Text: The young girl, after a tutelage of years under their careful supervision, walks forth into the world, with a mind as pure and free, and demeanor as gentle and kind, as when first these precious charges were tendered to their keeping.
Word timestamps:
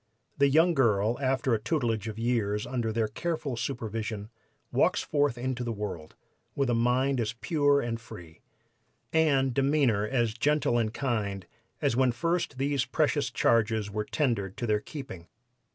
The 0.39 0.49
young 0.49 0.73
girl, 0.73 1.19
after 1.21 1.53
a 1.53 1.59
tutelage 1.61 2.07
of 2.07 2.17
years 2.17 2.65
under 2.65 2.91
their 2.91 3.07
careful 3.07 3.55
supervision, 3.55 4.31
walks 4.71 5.03
forth 5.03 5.37
into 5.37 5.63
the 5.63 5.71
world, 5.71 6.15
with 6.55 6.71
a 6.71 6.73
mind 6.73 7.19
as 7.21 7.33
pure 7.33 7.81
and 7.81 8.01
free, 8.01 8.41
and 9.13 9.53
demeanor 9.53 10.07
as 10.07 10.33
gentle 10.33 10.79
and 10.79 10.91
kind, 10.91 11.45
as 11.83 11.95
when 11.95 12.11
first 12.13 12.57
these 12.57 12.83
precious 12.83 13.29
charges 13.29 13.91
were 13.91 14.05
tendered 14.05 14.57
to 14.57 14.65
their 14.65 14.79
keeping. 14.81 15.27